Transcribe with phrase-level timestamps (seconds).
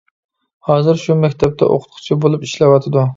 [0.69, 3.05] ھازىر شۇ مەكتەپتە ئوقۇتقۇچى بولۇپ ئىشلەۋاتىدۇ.